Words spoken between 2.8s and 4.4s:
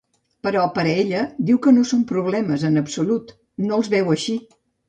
absolut, no els veu així.